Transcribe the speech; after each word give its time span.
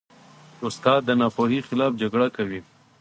استاد 0.67 1.01
د 1.05 1.09
ناپوهۍ 1.21 1.59
خلاف 1.67 1.91
جګړه 2.01 2.27
کوي. 2.35 2.59